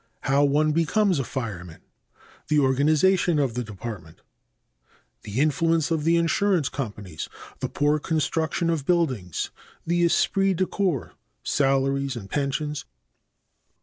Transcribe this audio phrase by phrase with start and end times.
[0.21, 1.81] How one becomes a fireman.
[2.47, 4.17] The organization of the department.
[4.17, 4.23] (a)
[5.21, 7.27] The influence of the insurance companies.
[7.27, 9.37] (b) The poor construction of buildings.
[9.37, 9.49] (c)
[9.85, 11.13] The esprit de corps.
[11.43, 12.85] Salaries and pensions.